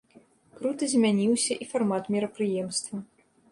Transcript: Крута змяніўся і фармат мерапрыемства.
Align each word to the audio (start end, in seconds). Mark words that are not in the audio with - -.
Крута 0.59 0.83
змяніўся 0.93 1.53
і 1.67 1.69
фармат 1.75 2.03
мерапрыемства. 2.17 2.97